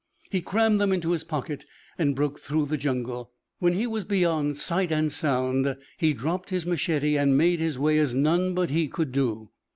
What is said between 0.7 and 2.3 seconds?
them into his pocket and